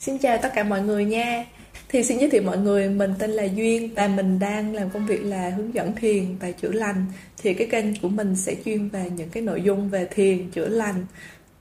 [0.00, 1.46] Xin chào tất cả mọi người nha.
[1.88, 5.06] Thì xin giới thiệu mọi người, mình tên là Duyên Và mình đang làm công
[5.06, 7.06] việc là hướng dẫn thiền và chữa lành.
[7.38, 10.68] Thì cái kênh của mình sẽ chuyên về những cái nội dung về thiền, chữa
[10.68, 11.06] lành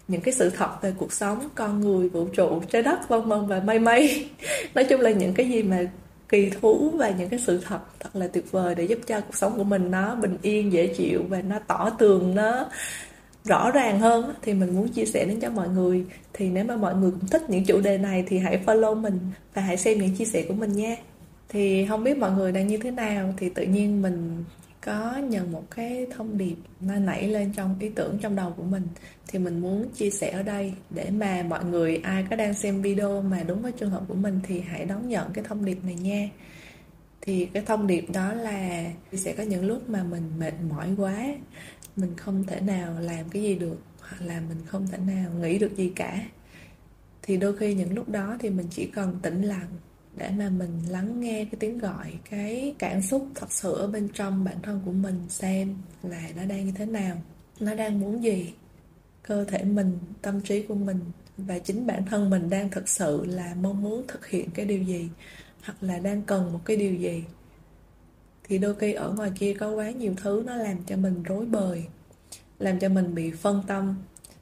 [0.08, 3.48] những cái sự thật về cuộc sống, con người, vũ trụ, trái đất, vân vân
[3.48, 4.30] và mây mây.
[4.76, 5.80] Nói chung là những cái gì mà
[6.30, 9.36] kỳ thú và những cái sự thật thật là tuyệt vời để giúp cho cuộc
[9.36, 12.66] sống của mình nó bình yên, dễ chịu và nó tỏ tường, nó
[13.46, 16.06] rõ ràng hơn thì mình muốn chia sẻ đến cho mọi người.
[16.34, 19.20] Thì nếu mà mọi người cũng thích những chủ đề này thì hãy follow mình
[19.54, 20.96] và hãy xem những chia sẻ của mình nha.
[21.50, 24.44] Thì không biết mọi người đang như thế nào, thì tự nhiên mình
[24.82, 28.64] có nhận một cái thông điệp nó nảy lên trong ý tưởng trong đầu của
[28.64, 28.84] mình.
[29.28, 32.82] Thì mình muốn chia sẻ ở đây để mà mọi người, ai có đang xem
[32.82, 35.78] video mà đúng với trường hợp của mình thì hãy đón nhận cái thông điệp
[35.84, 36.30] này nha.
[37.22, 41.26] Thì cái thông điệp đó là sẽ có những lúc mà mình mệt mỏi quá
[41.96, 45.60] mình không thể nào làm cái gì được, hoặc là mình không thể nào nghĩ
[45.60, 46.28] được gì cả.
[47.22, 49.68] Thì đôi khi những lúc đó thì mình chỉ cần tĩnh lặng
[50.18, 54.08] để mà mình lắng nghe cái tiếng gọi, cái cảm xúc thật sự ở bên
[54.14, 57.22] trong bản thân của mình xem là nó đang như thế nào,
[57.60, 58.54] nó đang muốn gì.
[59.24, 61.00] Cơ thể mình, tâm trí của mình
[61.38, 64.84] và chính bản thân mình đang thực sự là mong muốn thực hiện cái điều
[64.84, 65.10] gì,
[65.64, 67.24] hoặc là đang cần một cái điều gì
[68.50, 71.46] thì đôi khi ở ngoài kia có quá nhiều thứ nó làm cho mình rối
[71.46, 71.84] bời,
[72.60, 73.96] làm cho mình bị phân tâm.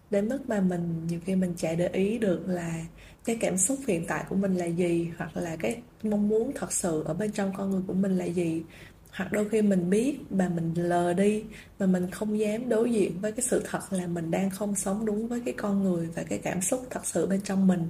[0.10, 2.86] Đến mức mà mình, nhiều khi mình chả để ý được là
[3.26, 6.72] cái cảm xúc hiện tại của mình là gì, hoặc là cái mong muốn thật
[6.72, 8.64] sự ở bên trong con người của mình là gì.
[9.12, 11.44] Hoặc đôi khi mình biết mà mình lờ đi,
[11.80, 15.06] mà mình không dám đối diện với cái sự thật là mình đang không sống
[15.06, 17.88] đúng với cái con người và cái cảm xúc thật sự bên trong mình.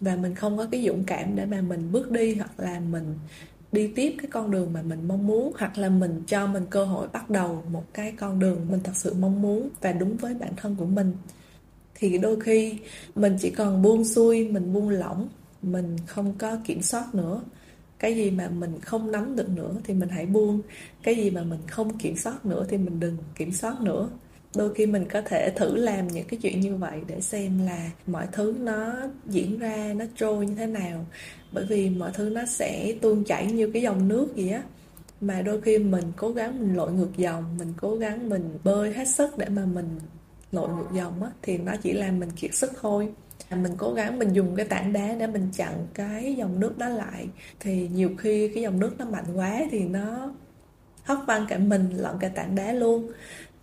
[0.00, 3.14] Và mình không có cái dũng cảm để mà mình bước đi hoặc là mình
[3.74, 6.84] đi tiếp cái con đường mà mình mong muốn, hoặc là mình cho mình cơ
[6.84, 10.34] hội bắt đầu một cái con đường mình thật sự mong muốn và đúng với
[10.34, 11.12] bản thân của mình.
[11.94, 12.78] Thì đôi khi
[13.14, 15.28] mình chỉ còn buông xuôi, mình buông lỏng,
[15.62, 17.42] mình không có kiểm soát nữa.
[17.98, 20.60] Cái gì mà mình không nắm được nữa thì mình hãy buông,
[21.02, 24.08] cái gì mà mình không kiểm soát nữa thì mình đừng kiểm soát nữa
[24.56, 27.90] đôi khi mình có thể thử làm những cái chuyện như vậy để xem là
[28.06, 28.92] mọi thứ nó
[29.26, 31.06] diễn ra, nó trôi như thế nào.
[31.52, 34.62] Bởi vì mọi thứ nó sẽ tuôn chảy như cái dòng nước vậy á.
[35.20, 38.92] Mà đôi khi mình cố gắng mình lội ngược dòng, mình cố gắng mình bơi
[38.92, 39.88] hết sức để mà mình
[40.52, 43.08] lội ngược dòng á, thì nó chỉ làm mình kiệt sức thôi.
[43.50, 46.88] Mình cố gắng mình dùng cái tảng đá để mình chặn cái dòng nước đó
[46.88, 47.26] lại,
[47.60, 50.32] thì nhiều khi cái dòng nước nó mạnh quá thì nó
[51.04, 53.12] hất văng cả mình lẫn cả tảng đá luôn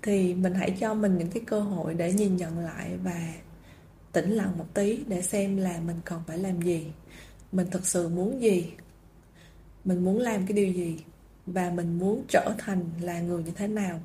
[0.03, 3.33] thì mình hãy cho mình những cái cơ hội để nhìn nhận lại và
[4.11, 6.87] tĩnh lặng một tí để xem là mình còn phải làm gì.
[7.51, 8.71] Mình thực sự muốn gì?
[9.85, 10.97] Mình muốn làm cái điều gì?
[11.45, 13.99] Và mình muốn trở thành là người như thế nào?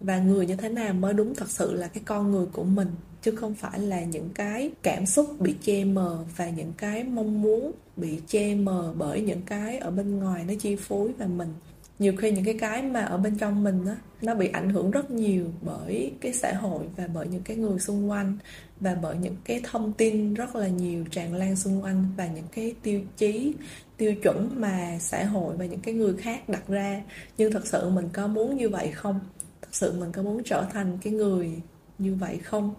[0.00, 2.88] Và người như thế nào mới đúng thật sự là cái con người của mình,
[3.22, 7.42] chứ không phải là những cái cảm xúc bị che mờ và những cái mong
[7.42, 11.54] muốn bị che mờ bởi những cái ở bên ngoài nó chi phối và mình
[11.98, 14.90] nhiều khi những cái cái mà ở bên trong mình á, nó bị ảnh hưởng
[14.90, 18.38] rất nhiều bởi cái xã hội và bởi những cái người xung quanh
[18.80, 22.46] và bởi những cái thông tin rất là nhiều tràn lan xung quanh và những
[22.52, 23.54] cái tiêu chí,
[23.96, 27.02] tiêu chuẩn mà xã hội và những cái người khác đặt ra.
[27.38, 29.20] Nhưng thật sự mình có muốn như vậy không?
[29.62, 31.52] Thật sự mình có muốn trở thành cái người
[31.98, 32.74] như vậy không?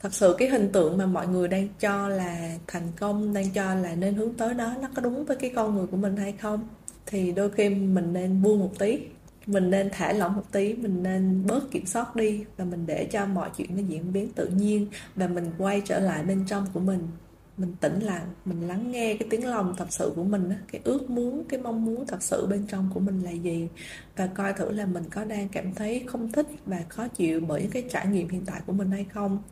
[0.00, 3.74] Thật sự cái hình tượng mà mọi người đang cho là thành công, đang cho
[3.74, 6.32] là nên hướng tới đó, nó có đúng với cái con người của mình hay
[6.32, 6.68] không?
[7.06, 8.98] Thì đôi khi mình nên buông một tí,
[9.46, 13.08] mình nên thả lỏng một tí, mình nên bớt kiểm soát đi và mình để
[13.10, 16.66] cho mọi chuyện nó diễn biến tự nhiên và mình quay trở lại bên trong
[16.72, 17.08] của mình.
[17.56, 21.10] Mình tĩnh lặng, mình lắng nghe cái tiếng lòng thật sự của mình cái ước
[21.10, 23.68] muốn, cái mong muốn thật sự bên trong của mình là gì.
[24.16, 27.68] Và coi thử là mình có đang cảm thấy không thích và khó chịu bởi
[27.72, 29.42] cái trải nghiệm hiện tại của mình hay không.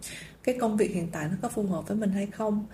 [0.42, 2.66] Cái công việc hiện tại nó có phù hợp với mình hay không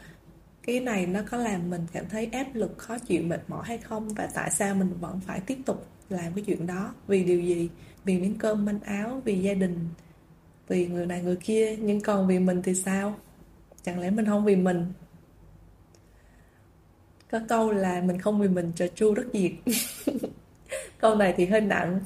[0.71, 3.79] cái này nó có làm mình cảm thấy áp lực, khó chịu, mệt mỏi hay
[3.79, 4.09] không?
[4.09, 6.95] Và tại sao mình vẫn phải tiếp tục làm cái chuyện đó?
[7.07, 7.71] Vì điều gì?
[8.05, 9.89] Vì miếng cơm, manh áo, vì gia đình,
[10.69, 11.77] vì người này người kia.
[11.77, 13.15] Nhưng còn vì mình thì sao?
[13.83, 14.93] Chẳng lẽ mình không vì mình?
[17.31, 19.53] Có câu là mình không vì mình trời chu rất diệt
[21.01, 22.01] câu này thì hơi nặng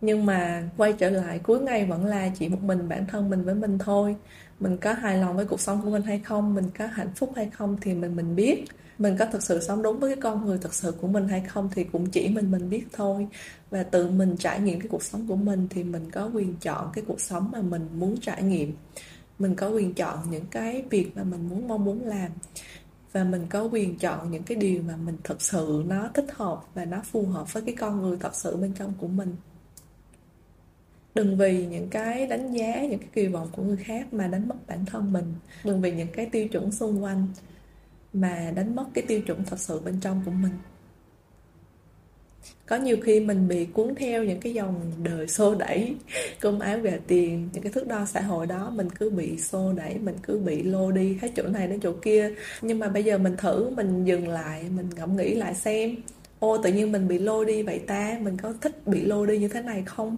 [0.00, 3.44] nhưng mà quay trở lại, cuối ngày vẫn là chỉ một mình bản thân mình
[3.44, 4.16] với mình thôi.
[4.60, 7.32] Mình có hài lòng với cuộc sống của mình hay không, mình có hạnh phúc
[7.36, 8.64] hay không thì mình mình biết.
[8.98, 11.40] Mình có thực sự sống đúng với cái con người thật sự của mình hay
[11.40, 13.28] không thì cũng chỉ mình mình biết thôi.
[13.70, 16.90] Và tự mình trải nghiệm cái cuộc sống của mình thì mình có quyền chọn
[16.94, 18.72] cái cuộc sống mà mình muốn trải nghiệm.
[19.38, 22.30] Mình có quyền chọn những cái việc mà mình muốn, mong muốn làm.
[23.12, 26.60] Và mình có quyền chọn những cái điều mà mình thực sự nó thích hợp
[26.74, 29.36] và nó phù hợp với cái con người thật sự bên trong của mình
[31.14, 34.48] đừng vì những cái đánh giá, những cái kỳ vọng của người khác mà đánh
[34.48, 35.34] mất bản thân mình.
[35.64, 37.26] Đừng vì những cái tiêu chuẩn xung quanh
[38.12, 40.52] mà đánh mất cái tiêu chuẩn thật sự bên trong của mình.
[42.66, 45.94] Có nhiều khi mình bị cuốn theo những cái dòng đời xô đẩy,
[46.40, 49.72] cơm áo gà tiền, những cái thước đo xã hội đó, mình cứ bị xô
[49.72, 52.34] đẩy, mình cứ bị lô đi hết chỗ này đến chỗ kia.
[52.62, 55.96] Nhưng mà bây giờ mình thử, mình dừng lại, mình ngẫm nghĩ lại xem,
[56.38, 58.18] ô, tự nhiên mình bị lô đi vậy ta?
[58.22, 60.16] Mình có thích bị lô đi như thế này không?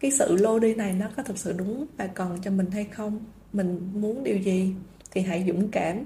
[0.00, 2.84] Cái sự lô đi này nó có thực sự đúng và còn cho mình hay
[2.84, 3.20] không?
[3.52, 4.74] Mình muốn điều gì
[5.10, 6.04] thì hãy dũng cảm.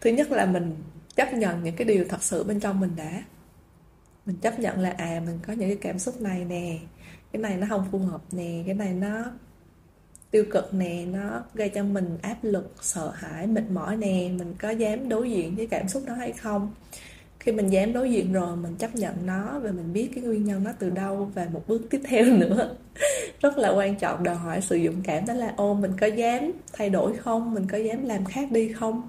[0.00, 0.76] Thứ nhất là mình
[1.16, 3.22] chấp nhận những cái điều thật sự bên trong mình đã.
[4.26, 6.78] Mình chấp nhận là à mình có những cái cảm xúc này nè,
[7.32, 9.24] cái này nó không phù hợp nè, cái này nó
[10.30, 14.54] tiêu cực nè, nó gây cho mình áp lực, sợ hãi, mệt mỏi nè, mình
[14.58, 16.74] có dám đối diện với cảm xúc đó hay không?
[17.42, 20.44] Khi mình dám đối diện rồi, mình chấp nhận nó và mình biết cái nguyên
[20.44, 22.74] nhân nó từ đâu và một bước tiếp theo nữa.
[23.40, 26.52] Rất là quan trọng đòi hỏi sự dũng cảm, đó là, ô, mình có dám
[26.72, 27.54] thay đổi không?
[27.54, 29.08] Mình có dám làm khác đi không?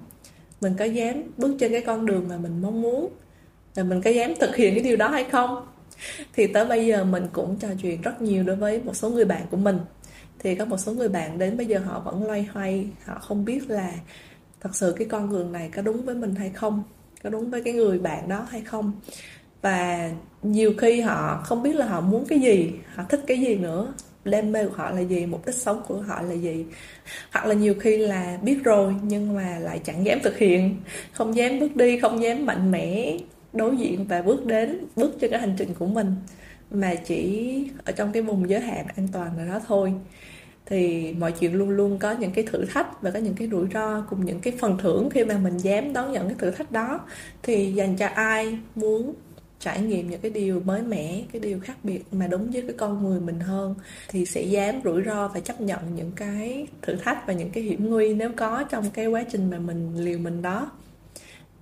[0.60, 3.08] Mình có dám bước trên cái con đường mà mình mong muốn?
[3.74, 5.66] Và mình có dám thực hiện cái điều đó hay không?
[6.32, 9.24] Thì tới bây giờ mình cũng trò chuyện rất nhiều đối với một số người
[9.24, 9.78] bạn của mình.
[10.38, 13.44] Thì có một số người bạn đến bây giờ họ vẫn loay hoay, họ không
[13.44, 13.92] biết là
[14.60, 16.82] thật sự cái con đường này có đúng với mình hay không
[17.24, 18.92] có đúng với cái người bạn đó hay không.
[19.62, 20.10] Và
[20.42, 23.94] nhiều khi họ không biết là họ muốn cái gì, họ thích cái gì nữa.
[24.24, 26.64] Đam mê của họ là gì, mục đích sống của họ là gì.
[27.32, 30.76] Hoặc là nhiều khi là biết rồi, nhưng mà lại chẳng dám thực hiện.
[31.12, 33.16] Không dám bước đi, không dám mạnh mẽ
[33.52, 36.14] đối diện và bước đến, bước trên cái hành trình của mình.
[36.70, 39.92] Mà chỉ ở trong cái vùng giới hạn an toàn nào đó thôi
[40.66, 43.66] thì mọi chuyện luôn luôn có những cái thử thách và có những cái rủi
[43.74, 46.72] ro cùng những cái phần thưởng khi mà mình dám đón nhận cái thử thách
[46.72, 47.00] đó.
[47.42, 49.14] Thì dành cho ai muốn
[49.58, 52.72] trải nghiệm những cái điều mới mẻ, cái điều khác biệt mà đúng với cái
[52.76, 53.74] con người mình hơn
[54.08, 57.64] thì sẽ dám rủi ro và chấp nhận những cái thử thách và những cái
[57.64, 60.70] hiểm nguy nếu có trong cái quá trình mà mình liều mình đó.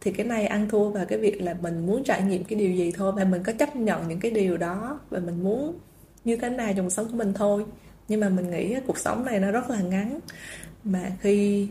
[0.01, 2.71] Thì cái này ăn thua vào cái việc là mình muốn trải nghiệm cái điều
[2.71, 5.79] gì thôi và mình có chấp nhận những cái điều đó và mình muốn
[6.25, 7.65] như thế nào trong cuộc sống của mình thôi
[8.09, 10.19] nhưng mà mình nghĩ cuộc sống này nó rất là ngắn.
[10.85, 11.69] Mà khi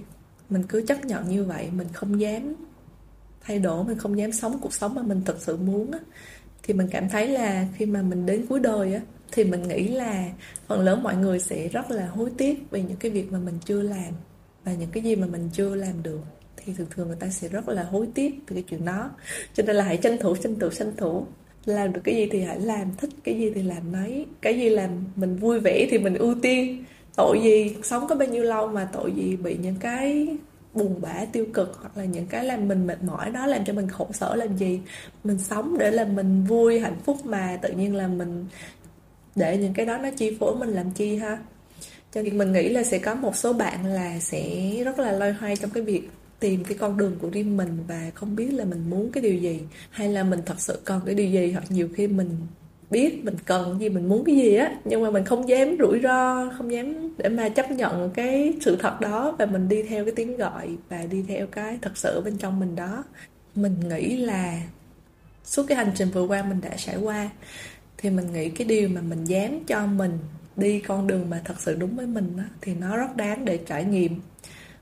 [0.49, 2.55] mình cứ chấp nhận như vậy mình không dám
[3.41, 5.99] thay đổi mình không dám sống cuộc sống mà mình thực sự muốn á,
[6.63, 9.01] thì mình cảm thấy là khi mà mình đến cuối đời á,
[9.31, 10.29] thì mình nghĩ là
[10.67, 13.57] phần lớn mọi người sẽ rất là hối tiếc vì những cái việc mà mình
[13.65, 14.13] chưa làm
[14.63, 16.21] và những cái gì mà mình chưa làm được.
[16.57, 19.11] Thì thường thường người ta sẽ rất là hối tiếc từ cái chuyện đó.
[19.53, 21.25] Cho nên là hãy tranh thủ tranh thủ tranh thủ
[21.65, 24.25] làm được cái gì thì hãy làm, thích cái gì thì làm nấy.
[24.41, 26.83] Cái gì làm mình vui vẻ thì mình ưu tiên.
[27.15, 30.27] Tội gì sống có bao nhiêu lâu mà tội gì bị những cái
[30.73, 33.73] buồn bã, tiêu cực hoặc là những cái làm mình mệt mỏi, đó làm cho
[33.73, 34.79] mình khổ sở làm gì?
[35.23, 38.45] Mình sống để làm mình vui, hạnh phúc mà tự nhiên là mình
[39.35, 41.37] để những cái đó nó chi phối mình làm chi ha?
[42.13, 45.33] Cho nên mình nghĩ là sẽ có một số bạn là sẽ rất là loay
[45.33, 46.09] hoay trong cái việc
[46.41, 49.35] tìm cái con đường của riêng mình và không biết là mình muốn cái điều
[49.35, 49.61] gì
[49.91, 52.29] hay là mình thật sự cần cái điều gì hoặc nhiều khi mình
[52.89, 55.99] biết mình cần gì mình muốn cái gì á nhưng mà mình không dám rủi
[56.03, 60.05] ro không dám để mà chấp nhận cái sự thật đó và mình đi theo
[60.05, 63.03] cái tiếng gọi và đi theo cái thật sự bên trong mình đó.
[63.55, 64.61] Mình nghĩ là
[65.43, 67.29] suốt cái hành trình vừa qua mình đã trải qua
[67.97, 70.17] thì mình nghĩ cái điều mà mình dám cho mình
[70.55, 73.59] đi con đường mà thật sự đúng với mình đó, thì nó rất đáng để
[73.67, 74.19] trải nghiệm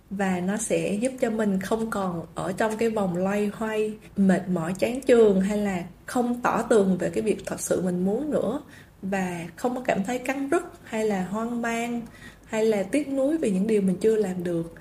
[0.09, 4.41] và nó sẽ giúp cho mình không còn ở trong cái vòng loay hoay, mệt
[4.49, 8.31] mỏi, chán chường hay là không tỏ tường về cái việc thật sự mình muốn
[8.31, 8.61] nữa.
[9.01, 12.01] Và không có cảm thấy cắn rứt hay là hoang mang
[12.45, 14.73] hay là tiếc nuối về những điều mình chưa làm được.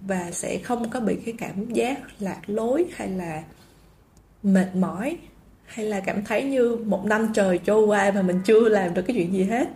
[0.00, 3.42] Và sẽ không có bị cái cảm giác lạc lối hay là
[4.42, 5.16] mệt mỏi
[5.66, 9.02] hay là cảm thấy như một năm trời trôi qua mà mình chưa làm được
[9.02, 9.68] cái chuyện gì hết.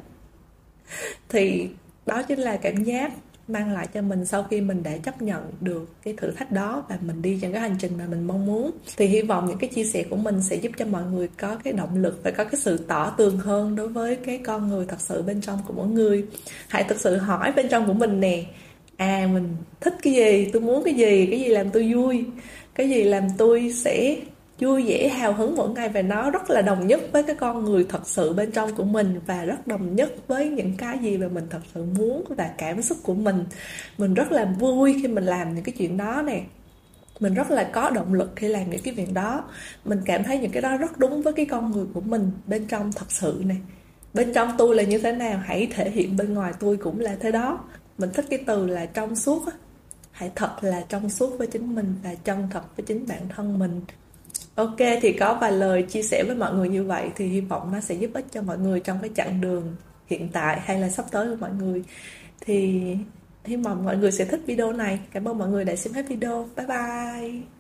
[1.29, 1.69] Thì
[2.07, 3.13] đó chính là cảm giác
[3.53, 6.85] mang lại cho mình sau khi mình đã chấp nhận được cái thử thách đó
[6.89, 8.71] và mình đi trên cái hành trình mà mình mong muốn.
[8.97, 11.57] Thì hy vọng những cái chia sẻ của mình sẽ giúp cho mọi người có
[11.65, 14.87] cái động lực và có cái sự tỏ tường hơn đối với cái con người
[14.87, 16.27] thật sự bên trong của mỗi người.
[16.69, 18.45] Hãy thực sự hỏi bên trong của mình nè
[18.97, 19.49] à mình
[19.81, 20.51] thích cái gì?
[20.53, 21.27] Tôi muốn cái gì?
[21.31, 22.25] Cái gì làm tôi vui?
[22.75, 24.17] Cái gì làm tôi sẽ
[24.61, 27.65] vui vẻ, hào hứng mỗi ngày và nó rất là đồng nhất với cái con
[27.65, 31.19] người thật sự bên trong của mình và rất đồng nhất với những cái gì
[31.19, 33.45] mà mình thật sự muốn và cảm xúc của mình.
[33.99, 36.43] Mình rất là vui khi mình làm những cái chuyện đó nè.
[37.21, 39.45] Mình rất là có động lực khi làm những cái việc đó.
[39.85, 42.67] Mình cảm thấy những cái đó rất đúng với cái con người của mình bên
[42.67, 43.55] trong thật sự nè.
[44.15, 47.17] Bên trong tôi là như thế nào, hãy thể hiện bên ngoài tôi cũng là
[47.21, 47.61] thế đó.
[47.99, 49.53] Mình thích cái từ là trong suốt á.
[50.11, 53.59] Hãy thật là trong suốt với chính mình và chân thật với chính bản thân
[53.59, 53.81] mình.
[54.61, 57.73] Ok, thì có vài lời chia sẻ với mọi người như vậy thì hy vọng
[57.73, 59.77] nó sẽ giúp ích cho mọi người trong cái chặng đường
[60.07, 61.85] hiện tại hay là sắp tới của mọi người.
[62.41, 62.81] Thì
[63.45, 65.01] hy vọng mọi người sẽ thích video này.
[65.13, 66.49] Cảm ơn mọi người đã xem hết video.
[66.57, 67.60] Bye bye.